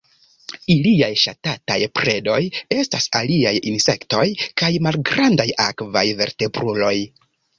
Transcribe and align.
Iliaj 0.75 1.09
ŝatataj 1.23 1.75
predoj 1.99 2.37
estas 2.77 3.05
aliaj 3.21 3.53
insektoj 3.73 4.25
kaj 4.63 4.71
malgrandaj 4.89 5.47
akvaj 5.67 6.07
vertebruloj. 6.23 6.95